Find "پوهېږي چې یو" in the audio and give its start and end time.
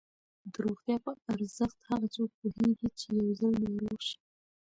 2.39-3.27